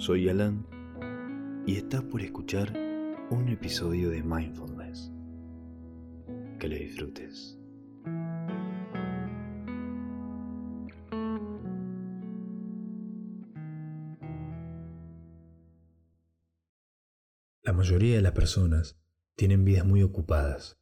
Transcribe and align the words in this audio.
Soy 0.00 0.30
Alan 0.30 0.66
y 1.66 1.76
estás 1.76 2.02
por 2.02 2.22
escuchar 2.22 2.72
un 3.28 3.50
episodio 3.50 4.08
de 4.08 4.22
Mindfulness. 4.22 5.12
Que 6.58 6.68
lo 6.68 6.74
disfrutes. 6.74 7.58
La 17.62 17.74
mayoría 17.74 18.16
de 18.16 18.22
las 18.22 18.32
personas 18.32 18.98
tienen 19.36 19.66
vidas 19.66 19.84
muy 19.84 20.02
ocupadas. 20.02 20.78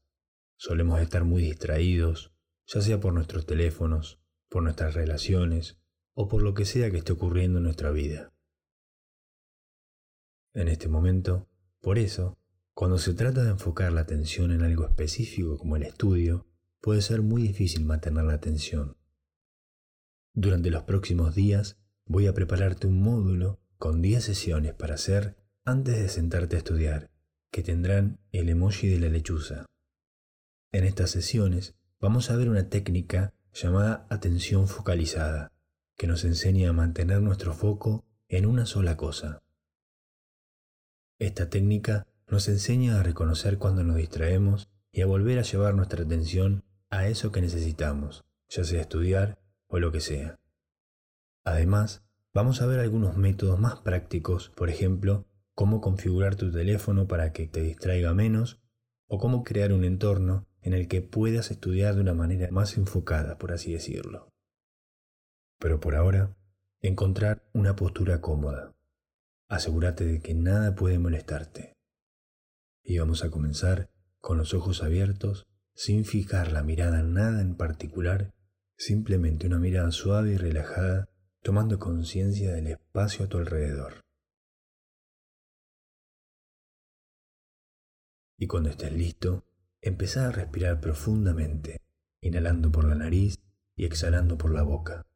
Solemos 0.58 1.00
estar 1.00 1.24
muy 1.24 1.42
distraídos, 1.42 2.32
ya 2.66 2.80
sea 2.82 3.00
por 3.00 3.14
nuestros 3.14 3.46
teléfonos, 3.46 4.22
por 4.48 4.62
nuestras 4.62 4.94
relaciones 4.94 5.80
o 6.14 6.28
por 6.28 6.42
lo 6.42 6.54
que 6.54 6.64
sea 6.64 6.92
que 6.92 6.98
esté 6.98 7.14
ocurriendo 7.14 7.58
en 7.58 7.64
nuestra 7.64 7.90
vida. 7.90 8.32
En 10.58 10.66
este 10.66 10.88
momento, 10.88 11.48
por 11.80 12.00
eso, 12.00 12.36
cuando 12.74 12.98
se 12.98 13.14
trata 13.14 13.44
de 13.44 13.50
enfocar 13.50 13.92
la 13.92 14.00
atención 14.00 14.50
en 14.50 14.62
algo 14.62 14.84
específico 14.86 15.56
como 15.56 15.76
el 15.76 15.84
estudio, 15.84 16.48
puede 16.80 17.00
ser 17.00 17.22
muy 17.22 17.42
difícil 17.42 17.84
mantener 17.84 18.24
la 18.24 18.32
atención. 18.32 18.96
Durante 20.34 20.70
los 20.70 20.82
próximos 20.82 21.36
días 21.36 21.78
voy 22.06 22.26
a 22.26 22.34
prepararte 22.34 22.88
un 22.88 23.00
módulo 23.00 23.60
con 23.76 24.02
10 24.02 24.24
sesiones 24.24 24.74
para 24.74 24.94
hacer 24.94 25.36
antes 25.64 25.96
de 25.96 26.08
sentarte 26.08 26.56
a 26.56 26.58
estudiar, 26.58 27.12
que 27.52 27.62
tendrán 27.62 28.18
el 28.32 28.48
emoji 28.48 28.88
de 28.88 28.98
la 28.98 29.10
lechuza. 29.10 29.64
En 30.72 30.82
estas 30.82 31.12
sesiones 31.12 31.76
vamos 32.00 32.32
a 32.32 32.36
ver 32.36 32.48
una 32.48 32.68
técnica 32.68 33.32
llamada 33.52 34.08
atención 34.10 34.66
focalizada, 34.66 35.52
que 35.96 36.08
nos 36.08 36.24
enseña 36.24 36.70
a 36.70 36.72
mantener 36.72 37.22
nuestro 37.22 37.54
foco 37.54 38.04
en 38.26 38.44
una 38.44 38.66
sola 38.66 38.96
cosa. 38.96 39.38
Esta 41.18 41.50
técnica 41.50 42.06
nos 42.28 42.48
enseña 42.48 43.00
a 43.00 43.02
reconocer 43.02 43.58
cuando 43.58 43.82
nos 43.82 43.96
distraemos 43.96 44.70
y 44.92 45.00
a 45.00 45.06
volver 45.06 45.38
a 45.38 45.42
llevar 45.42 45.74
nuestra 45.74 46.04
atención 46.04 46.62
a 46.90 47.08
eso 47.08 47.32
que 47.32 47.40
necesitamos, 47.40 48.24
ya 48.48 48.62
sea 48.62 48.80
estudiar 48.80 49.40
o 49.66 49.80
lo 49.80 49.90
que 49.90 50.00
sea. 50.00 50.38
Además, 51.44 52.04
vamos 52.32 52.62
a 52.62 52.66
ver 52.66 52.78
algunos 52.78 53.16
métodos 53.16 53.58
más 53.58 53.80
prácticos, 53.80 54.50
por 54.50 54.70
ejemplo, 54.70 55.26
cómo 55.54 55.80
configurar 55.80 56.36
tu 56.36 56.52
teléfono 56.52 57.08
para 57.08 57.32
que 57.32 57.48
te 57.48 57.62
distraiga 57.62 58.14
menos 58.14 58.60
o 59.08 59.18
cómo 59.18 59.42
crear 59.42 59.72
un 59.72 59.82
entorno 59.84 60.46
en 60.62 60.72
el 60.72 60.86
que 60.86 61.02
puedas 61.02 61.50
estudiar 61.50 61.96
de 61.96 62.02
una 62.02 62.14
manera 62.14 62.48
más 62.52 62.76
enfocada, 62.76 63.38
por 63.38 63.52
así 63.52 63.72
decirlo. 63.72 64.28
Pero 65.58 65.80
por 65.80 65.96
ahora, 65.96 66.36
encontrar 66.80 67.42
una 67.52 67.74
postura 67.74 68.20
cómoda. 68.20 68.77
Asegúrate 69.48 70.04
de 70.04 70.20
que 70.20 70.34
nada 70.34 70.74
puede 70.74 70.98
molestarte. 70.98 71.72
Y 72.82 72.98
vamos 72.98 73.24
a 73.24 73.30
comenzar 73.30 73.90
con 74.20 74.36
los 74.36 74.52
ojos 74.52 74.82
abiertos, 74.82 75.46
sin 75.74 76.04
fijar 76.04 76.52
la 76.52 76.62
mirada 76.62 77.00
en 77.00 77.14
nada 77.14 77.40
en 77.40 77.56
particular, 77.56 78.34
simplemente 78.76 79.46
una 79.46 79.58
mirada 79.58 79.90
suave 79.90 80.32
y 80.32 80.36
relajada, 80.36 81.08
tomando 81.42 81.78
conciencia 81.78 82.52
del 82.52 82.66
espacio 82.66 83.24
a 83.24 83.28
tu 83.28 83.38
alrededor. 83.38 84.02
Y 88.36 88.46
cuando 88.48 88.68
estés 88.68 88.92
listo, 88.92 89.46
empezá 89.80 90.28
a 90.28 90.32
respirar 90.32 90.80
profundamente, 90.80 91.80
inhalando 92.20 92.70
por 92.70 92.84
la 92.84 92.94
nariz 92.94 93.38
y 93.76 93.86
exhalando 93.86 94.36
por 94.36 94.52
la 94.52 94.62
boca. 94.62 95.07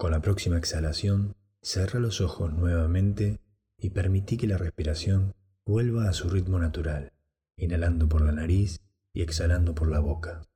Con 0.00 0.12
la 0.12 0.22
próxima 0.22 0.56
exhalación, 0.56 1.36
cerra 1.60 2.00
los 2.00 2.22
ojos 2.22 2.54
nuevamente 2.54 3.38
y 3.76 3.90
permití 3.90 4.38
que 4.38 4.46
la 4.46 4.56
respiración 4.56 5.34
vuelva 5.66 6.08
a 6.08 6.14
su 6.14 6.30
ritmo 6.30 6.58
natural, 6.58 7.12
inhalando 7.58 8.08
por 8.08 8.22
la 8.22 8.32
nariz 8.32 8.80
y 9.12 9.20
exhalando 9.20 9.74
por 9.74 9.90
la 9.90 10.00
boca, 10.00 10.48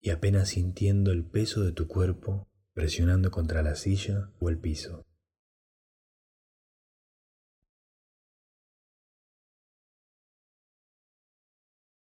y 0.00 0.08
apenas 0.08 0.48
sintiendo 0.48 1.12
el 1.12 1.22
peso 1.22 1.64
de 1.64 1.72
tu 1.72 1.86
cuerpo 1.86 2.48
presionando 2.72 3.30
contra 3.30 3.62
la 3.62 3.74
silla 3.74 4.30
o 4.40 4.48
el 4.48 4.56
piso. 4.56 5.04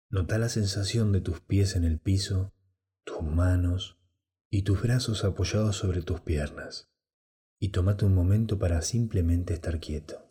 Nota 0.09 0.37
la 0.39 0.49
sensación 0.49 1.13
de 1.13 1.21
tus 1.21 1.41
pies 1.43 1.77
en 1.77 1.85
el 1.85 2.01
piso, 2.01 2.53
tus 3.05 3.23
manos, 3.23 4.00
y 4.51 4.63
tus 4.63 4.83
brazos 4.83 5.25
apoyados 5.25 5.77
sobre 5.77 6.03
tus 6.03 6.21
piernas 6.21 6.91
y 7.61 7.69
tómate 7.69 8.05
un 8.05 8.15
momento 8.15 8.59
para 8.59 8.83
simplemente 8.83 9.55
estar 9.55 9.79
quieto. 9.79 10.27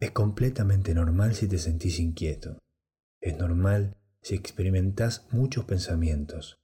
Es 0.00 0.10
completamente 0.12 0.94
normal 0.94 1.34
si 1.34 1.48
te 1.48 1.58
sentís 1.58 1.98
inquieto. 1.98 2.58
Es 3.20 3.36
normal 3.36 3.96
si 4.22 4.34
experimentas 4.34 5.26
muchos 5.30 5.64
pensamientos. 5.64 6.60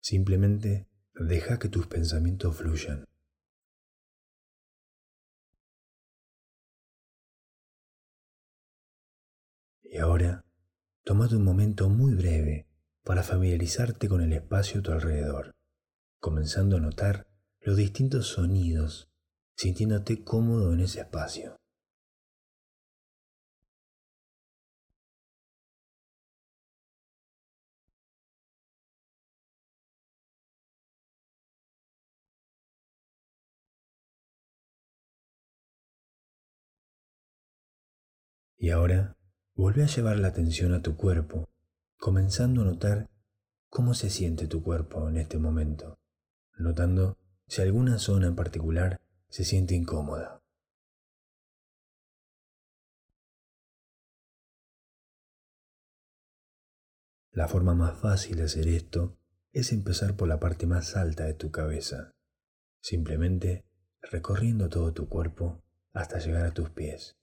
Simplemente 0.00 0.88
deja 1.14 1.58
que 1.58 1.68
tus 1.68 1.86
pensamientos 1.86 2.56
fluyan. 2.56 3.04
Y 9.82 9.98
ahora 9.98 10.44
Tómate 11.04 11.34
un 11.34 11.44
momento 11.44 11.88
muy 11.88 12.14
breve 12.14 12.68
para 13.02 13.24
familiarizarte 13.24 14.08
con 14.08 14.20
el 14.20 14.32
espacio 14.32 14.78
a 14.78 14.82
tu 14.84 14.92
alrededor, 14.92 15.50
comenzando 16.20 16.76
a 16.76 16.80
notar 16.80 17.26
los 17.60 17.76
distintos 17.76 18.28
sonidos, 18.28 19.10
sintiéndote 19.56 20.22
cómodo 20.22 20.72
en 20.72 20.80
ese 20.80 21.00
espacio. 21.00 21.56
Y 38.56 38.70
ahora 38.70 39.16
Vuelve 39.54 39.82
a 39.82 39.86
llevar 39.86 40.16
la 40.16 40.28
atención 40.28 40.72
a 40.72 40.80
tu 40.80 40.96
cuerpo, 40.96 41.46
comenzando 41.98 42.62
a 42.62 42.64
notar 42.64 43.10
cómo 43.68 43.92
se 43.92 44.08
siente 44.08 44.46
tu 44.46 44.62
cuerpo 44.62 45.06
en 45.10 45.18
este 45.18 45.38
momento, 45.38 45.98
notando 46.56 47.18
si 47.46 47.60
alguna 47.60 47.98
zona 47.98 48.28
en 48.28 48.34
particular 48.34 48.98
se 49.28 49.44
siente 49.44 49.74
incómoda. 49.74 50.42
La 57.30 57.46
forma 57.46 57.74
más 57.74 58.00
fácil 58.00 58.36
de 58.36 58.44
hacer 58.44 58.68
esto 58.68 59.18
es 59.52 59.72
empezar 59.72 60.16
por 60.16 60.28
la 60.28 60.40
parte 60.40 60.66
más 60.66 60.96
alta 60.96 61.24
de 61.24 61.34
tu 61.34 61.50
cabeza, 61.50 62.14
simplemente 62.80 63.66
recorriendo 64.00 64.70
todo 64.70 64.94
tu 64.94 65.10
cuerpo 65.10 65.62
hasta 65.92 66.20
llegar 66.20 66.46
a 66.46 66.54
tus 66.54 66.70
pies, 66.70 67.18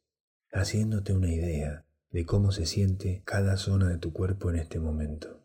haciéndote 0.51 1.13
una 1.13 1.31
idea 1.31 1.88
de 2.11 2.25
cómo 2.25 2.51
se 2.51 2.65
siente 2.65 3.21
cada 3.25 3.57
zona 3.57 3.89
de 3.89 3.97
tu 3.97 4.11
cuerpo 4.11 4.49
en 4.49 4.57
este 4.57 4.79
momento. 4.79 5.39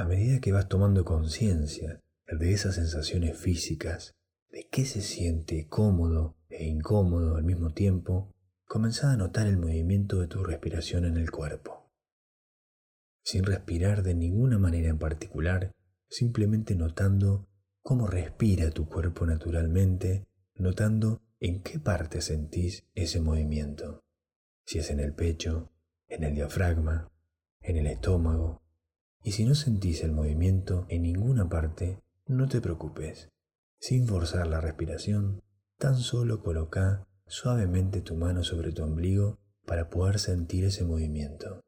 A 0.00 0.06
medida 0.06 0.40
que 0.40 0.50
vas 0.50 0.66
tomando 0.66 1.04
conciencia 1.04 2.00
de 2.26 2.52
esas 2.52 2.76
sensaciones 2.76 3.38
físicas, 3.38 4.14
de 4.50 4.66
qué 4.70 4.86
se 4.86 5.02
siente 5.02 5.68
cómodo 5.68 6.36
e 6.48 6.64
incómodo 6.64 7.36
al 7.36 7.44
mismo 7.44 7.74
tiempo, 7.74 8.32
comenzá 8.70 9.10
a 9.10 9.16
notar 9.16 9.48
el 9.48 9.58
movimiento 9.58 10.20
de 10.20 10.28
tu 10.28 10.44
respiración 10.44 11.04
en 11.04 11.16
el 11.16 11.32
cuerpo. 11.32 11.90
Sin 13.24 13.42
respirar 13.42 14.04
de 14.04 14.14
ninguna 14.14 14.58
manera 14.58 14.90
en 14.90 14.98
particular, 15.00 15.72
simplemente 16.08 16.76
notando 16.76 17.48
cómo 17.82 18.06
respira 18.06 18.70
tu 18.70 18.88
cuerpo 18.88 19.26
naturalmente, 19.26 20.24
notando 20.54 21.20
en 21.40 21.64
qué 21.64 21.80
parte 21.80 22.20
sentís 22.20 22.86
ese 22.94 23.20
movimiento. 23.20 24.04
Si 24.64 24.78
es 24.78 24.90
en 24.90 25.00
el 25.00 25.14
pecho, 25.14 25.72
en 26.06 26.22
el 26.22 26.36
diafragma, 26.36 27.10
en 27.62 27.76
el 27.76 27.88
estómago, 27.88 28.62
Y 29.24 29.32
si 29.32 29.44
no 29.44 29.56
sentís 29.56 30.04
el 30.04 30.12
movimiento 30.12 30.86
en 30.88 31.02
ninguna 31.02 31.48
parte, 31.48 31.98
no 32.26 32.46
te 32.48 32.60
preocupes. 32.60 33.30
Sin 33.80 34.06
forzar 34.06 34.46
la 34.46 34.60
respiración, 34.60 35.42
tan 35.76 35.96
solo 35.98 36.40
coloca 36.40 37.09
suavemente 37.30 38.00
tu 38.00 38.16
mano 38.16 38.42
sobre 38.42 38.72
tu 38.72 38.82
ombligo 38.82 39.38
para 39.64 39.88
poder 39.88 40.18
sentir 40.18 40.64
ese 40.64 40.84
movimiento. 40.84 41.60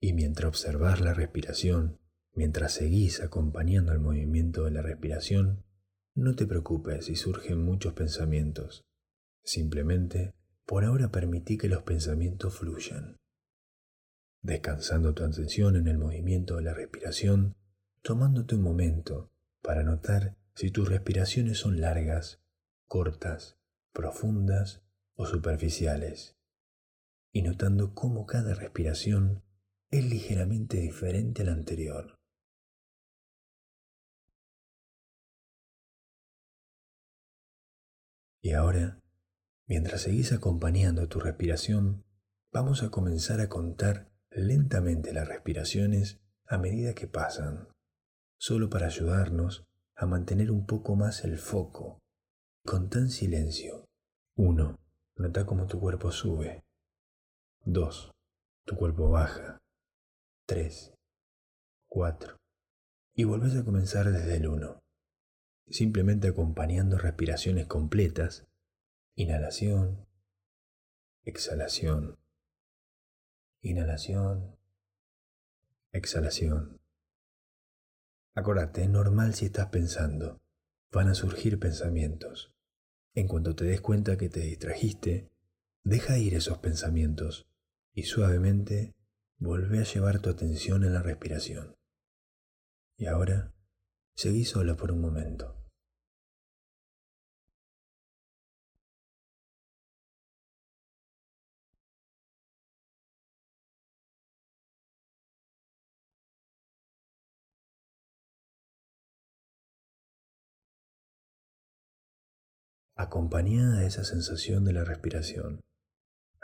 Y 0.00 0.12
mientras 0.12 0.48
observas 0.48 1.00
la 1.00 1.14
respiración, 1.14 1.98
mientras 2.34 2.74
seguís 2.74 3.22
acompañando 3.22 3.92
el 3.92 4.00
movimiento 4.00 4.64
de 4.64 4.70
la 4.70 4.82
respiración, 4.82 5.64
no 6.14 6.36
te 6.36 6.46
preocupes 6.46 7.06
si 7.06 7.16
surgen 7.16 7.64
muchos 7.64 7.94
pensamientos. 7.94 8.84
Simplemente, 9.42 10.34
por 10.66 10.84
ahora 10.84 11.10
permití 11.10 11.56
que 11.56 11.70
los 11.70 11.82
pensamientos 11.84 12.58
fluyan. 12.58 13.16
Descansando 14.42 15.14
tu 15.14 15.24
atención 15.24 15.76
en 15.76 15.88
el 15.88 15.96
movimiento 15.96 16.56
de 16.56 16.64
la 16.64 16.74
respiración, 16.74 17.56
tomándote 18.02 18.56
un 18.56 18.62
momento 18.62 19.30
para 19.64 19.82
notar 19.82 20.36
si 20.54 20.70
tus 20.70 20.88
respiraciones 20.88 21.58
son 21.58 21.80
largas, 21.80 22.44
cortas, 22.86 23.58
profundas 23.92 24.84
o 25.14 25.24
superficiales, 25.24 26.36
y 27.32 27.40
notando 27.40 27.94
cómo 27.94 28.26
cada 28.26 28.54
respiración 28.54 29.42
es 29.90 30.04
ligeramente 30.04 30.76
diferente 30.76 31.42
a 31.42 31.46
la 31.46 31.52
anterior. 31.52 32.14
Y 38.42 38.52
ahora, 38.52 39.00
mientras 39.66 40.02
seguís 40.02 40.32
acompañando 40.32 41.08
tu 41.08 41.20
respiración, 41.20 42.04
vamos 42.52 42.82
a 42.82 42.90
comenzar 42.90 43.40
a 43.40 43.48
contar 43.48 44.12
lentamente 44.30 45.14
las 45.14 45.26
respiraciones 45.26 46.20
a 46.46 46.58
medida 46.58 46.94
que 46.94 47.06
pasan, 47.06 47.73
solo 48.36 48.68
para 48.70 48.86
ayudarnos 48.86 49.64
a 49.96 50.06
mantener 50.06 50.50
un 50.50 50.66
poco 50.66 50.96
más 50.96 51.24
el 51.24 51.38
foco. 51.38 52.00
Con 52.64 52.88
tan 52.88 53.10
silencio. 53.10 53.86
1. 54.36 54.78
Nota 55.16 55.46
cómo 55.46 55.66
tu 55.66 55.78
cuerpo 55.78 56.10
sube. 56.10 56.64
2. 57.64 58.10
Tu 58.64 58.76
cuerpo 58.76 59.10
baja. 59.10 59.60
3, 60.46 60.94
4. 61.86 62.36
Y 63.14 63.24
volvés 63.24 63.56
a 63.56 63.64
comenzar 63.64 64.10
desde 64.10 64.36
el 64.36 64.48
1, 64.48 64.82
simplemente 65.68 66.28
acompañando 66.28 66.98
respiraciones 66.98 67.66
completas, 67.66 68.46
inhalación, 69.14 70.06
exhalación, 71.22 72.18
inhalación, 73.62 74.56
exhalación. 75.92 76.83
Acordate, 78.34 78.82
es 78.82 78.90
normal 78.90 79.34
si 79.34 79.46
estás 79.46 79.68
pensando, 79.68 80.40
van 80.90 81.08
a 81.08 81.14
surgir 81.14 81.58
pensamientos. 81.58 82.52
En 83.14 83.28
cuanto 83.28 83.54
te 83.54 83.64
des 83.64 83.80
cuenta 83.80 84.16
que 84.16 84.28
te 84.28 84.40
distrajiste, 84.40 85.30
deja 85.84 86.18
ir 86.18 86.34
esos 86.34 86.58
pensamientos 86.58 87.46
y 87.92 88.04
suavemente 88.04 88.94
Vuelve 89.38 89.80
a 89.80 89.84
llevar 89.84 90.20
tu 90.20 90.30
atención 90.30 90.84
en 90.84 90.94
la 90.94 91.02
respiración. 91.02 91.76
Y 92.96 93.06
ahora, 93.06 93.52
seguí 94.14 94.44
sola 94.44 94.76
por 94.76 94.92
un 94.92 95.00
momento. 95.00 95.63
Acompañada 112.96 113.80
a 113.80 113.86
esa 113.86 114.04
sensación 114.04 114.64
de 114.64 114.72
la 114.72 114.84
respiración, 114.84 115.60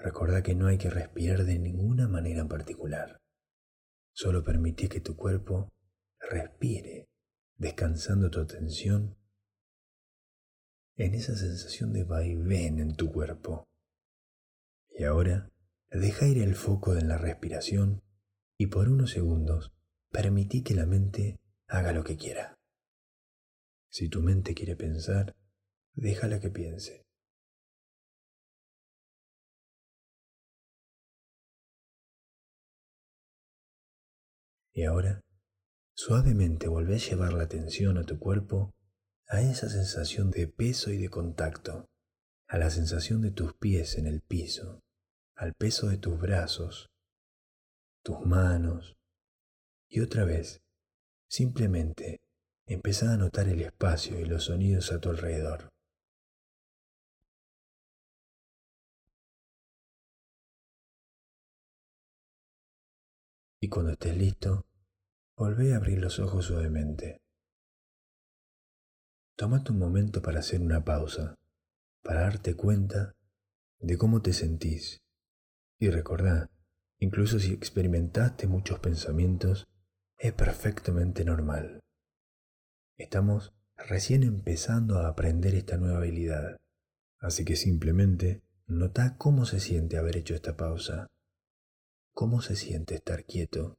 Recuerda 0.02 0.42
que 0.42 0.54
no 0.54 0.66
hay 0.66 0.78
que 0.78 0.88
respirar 0.88 1.44
de 1.44 1.58
ninguna 1.58 2.08
manera 2.08 2.40
en 2.40 2.48
particular. 2.48 3.20
Solo 4.14 4.42
permite 4.42 4.88
que 4.88 5.00
tu 5.00 5.14
cuerpo 5.14 5.68
respire, 6.18 7.06
descansando 7.56 8.30
tu 8.30 8.40
atención 8.40 9.18
en 10.96 11.14
esa 11.14 11.36
sensación 11.36 11.92
de 11.92 12.04
vaivén 12.04 12.78
en 12.78 12.96
tu 12.96 13.12
cuerpo. 13.12 13.68
Y 14.88 15.04
ahora, 15.04 15.50
deja 15.90 16.26
ir 16.26 16.38
el 16.38 16.54
foco 16.54 16.96
en 16.96 17.06
la 17.06 17.18
respiración 17.18 18.02
y 18.56 18.68
por 18.68 18.88
unos 18.88 19.10
segundos 19.10 19.70
permití 20.10 20.62
que 20.62 20.74
la 20.74 20.86
mente 20.86 21.38
haga 21.66 21.92
lo 21.92 22.04
que 22.04 22.16
quiera. 22.16 22.58
Si 23.90 24.08
tu 24.08 24.22
mente 24.22 24.54
quiere 24.54 24.76
pensar, 24.76 25.34
déjala 25.94 26.40
que 26.40 26.50
piense. 26.50 27.06
Y 34.72 34.84
ahora, 34.84 35.20
suavemente 35.94 36.68
volvé 36.68 36.94
a 36.94 36.98
llevar 36.98 37.32
la 37.32 37.44
atención 37.44 37.98
a 37.98 38.04
tu 38.04 38.18
cuerpo 38.18 38.74
a 39.28 39.42
esa 39.42 39.68
sensación 39.68 40.30
de 40.30 40.48
peso 40.48 40.90
y 40.90 40.98
de 40.98 41.08
contacto, 41.08 41.88
a 42.48 42.58
la 42.58 42.70
sensación 42.70 43.20
de 43.20 43.30
tus 43.30 43.54
pies 43.54 43.96
en 43.96 44.06
el 44.06 44.22
piso, 44.22 44.80
al 45.36 45.54
peso 45.54 45.88
de 45.88 45.98
tus 45.98 46.18
brazos, 46.18 46.88
tus 48.02 48.20
manos, 48.26 48.96
y 49.88 50.00
otra 50.00 50.24
vez, 50.24 50.62
simplemente 51.28 52.20
empezá 52.66 53.12
a 53.12 53.16
notar 53.16 53.48
el 53.48 53.60
espacio 53.60 54.18
y 54.18 54.24
los 54.24 54.44
sonidos 54.44 54.92
a 54.92 55.00
tu 55.00 55.10
alrededor. 55.10 55.69
Y 63.60 63.68
cuando 63.68 63.92
estés 63.92 64.16
listo, 64.16 64.66
Volvé 65.40 65.72
a 65.72 65.78
abrir 65.78 65.98
los 66.02 66.18
ojos 66.18 66.44
suavemente. 66.44 67.22
Tómate 69.36 69.72
un 69.72 69.78
momento 69.78 70.20
para 70.20 70.40
hacer 70.40 70.60
una 70.60 70.84
pausa, 70.84 71.34
para 72.02 72.20
darte 72.20 72.56
cuenta 72.56 73.14
de 73.78 73.96
cómo 73.96 74.20
te 74.20 74.34
sentís. 74.34 74.98
Y 75.78 75.88
recordá, 75.88 76.50
incluso 76.98 77.38
si 77.38 77.54
experimentaste 77.54 78.48
muchos 78.48 78.80
pensamientos, 78.80 79.66
es 80.18 80.34
perfectamente 80.34 81.24
normal. 81.24 81.80
Estamos 82.98 83.54
recién 83.78 84.24
empezando 84.24 84.98
a 84.98 85.08
aprender 85.08 85.54
esta 85.54 85.78
nueva 85.78 86.00
habilidad, 86.00 86.58
así 87.18 87.46
que 87.46 87.56
simplemente 87.56 88.42
nota 88.66 89.16
cómo 89.16 89.46
se 89.46 89.58
siente 89.58 89.96
haber 89.96 90.18
hecho 90.18 90.34
esta 90.34 90.54
pausa, 90.58 91.06
cómo 92.12 92.42
se 92.42 92.56
siente 92.56 92.94
estar 92.94 93.24
quieto 93.24 93.78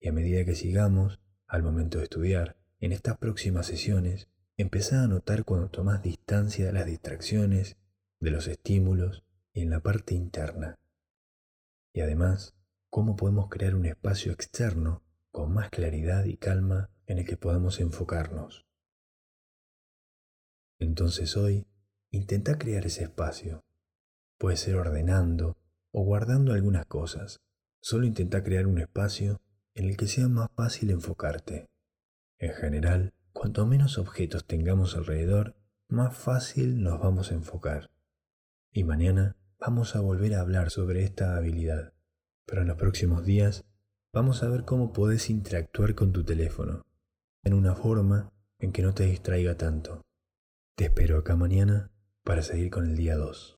y 0.00 0.08
a 0.08 0.12
medida 0.12 0.44
que 0.44 0.54
sigamos, 0.54 1.20
al 1.46 1.62
momento 1.62 1.98
de 1.98 2.04
estudiar, 2.04 2.56
en 2.80 2.92
estas 2.92 3.16
próximas 3.18 3.66
sesiones, 3.66 4.28
empezá 4.56 5.02
a 5.02 5.08
notar 5.08 5.44
cuando 5.44 5.68
tomás 5.68 6.02
distancia 6.02 6.66
de 6.66 6.72
las 6.72 6.86
distracciones, 6.86 7.76
de 8.20 8.30
los 8.30 8.46
estímulos 8.46 9.24
y 9.52 9.62
en 9.62 9.70
la 9.70 9.80
parte 9.80 10.14
interna. 10.14 10.78
Y 11.92 12.00
además, 12.00 12.54
cómo 12.90 13.16
podemos 13.16 13.48
crear 13.48 13.74
un 13.74 13.86
espacio 13.86 14.32
externo 14.32 15.02
con 15.30 15.52
más 15.52 15.70
claridad 15.70 16.24
y 16.24 16.36
calma 16.36 16.90
en 17.06 17.18
el 17.18 17.26
que 17.26 17.36
podamos 17.36 17.80
enfocarnos. 17.80 18.66
Entonces 20.78 21.36
hoy, 21.36 21.66
intenta 22.10 22.58
crear 22.58 22.84
ese 22.86 23.04
espacio. 23.04 23.64
Puede 24.38 24.58
ser 24.58 24.76
ordenando 24.76 25.56
o 25.96 26.02
guardando 26.02 26.52
algunas 26.52 26.84
cosas. 26.84 27.40
Solo 27.80 28.04
intenta 28.04 28.44
crear 28.44 28.66
un 28.66 28.78
espacio 28.78 29.40
en 29.72 29.86
el 29.86 29.96
que 29.96 30.06
sea 30.06 30.28
más 30.28 30.48
fácil 30.54 30.90
enfocarte. 30.90 31.70
En 32.38 32.52
general, 32.52 33.14
cuanto 33.32 33.64
menos 33.64 33.96
objetos 33.96 34.46
tengamos 34.46 34.94
alrededor, 34.94 35.56
más 35.88 36.14
fácil 36.14 36.82
nos 36.82 37.00
vamos 37.00 37.30
a 37.30 37.34
enfocar. 37.34 37.90
Y 38.70 38.84
mañana 38.84 39.36
vamos 39.58 39.96
a 39.96 40.00
volver 40.00 40.34
a 40.34 40.42
hablar 40.42 40.68
sobre 40.68 41.02
esta 41.02 41.34
habilidad. 41.34 41.94
Pero 42.44 42.60
en 42.60 42.68
los 42.68 42.76
próximos 42.76 43.24
días 43.24 43.64
vamos 44.12 44.42
a 44.42 44.50
ver 44.50 44.66
cómo 44.66 44.92
puedes 44.92 45.30
interactuar 45.30 45.94
con 45.94 46.12
tu 46.12 46.24
teléfono 46.24 46.82
en 47.42 47.54
una 47.54 47.74
forma 47.74 48.34
en 48.58 48.72
que 48.72 48.82
no 48.82 48.92
te 48.92 49.04
distraiga 49.04 49.56
tanto. 49.56 50.02
Te 50.76 50.84
espero 50.84 51.16
acá 51.16 51.36
mañana 51.36 51.90
para 52.22 52.42
seguir 52.42 52.68
con 52.68 52.84
el 52.84 52.96
día 52.96 53.16
2. 53.16 53.56